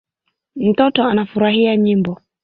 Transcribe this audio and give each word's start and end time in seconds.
Mtoto 0.55 1.03
anafurahia 1.03 1.75
nyimbo 1.77 2.21